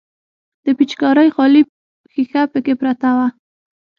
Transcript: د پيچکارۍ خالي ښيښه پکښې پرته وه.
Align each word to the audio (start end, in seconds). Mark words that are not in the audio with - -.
د 0.65 0.65
پيچکارۍ 0.77 1.29
خالي 1.35 1.61
ښيښه 2.11 2.43
پکښې 2.53 2.73
پرته 2.79 3.09
وه. 3.17 3.27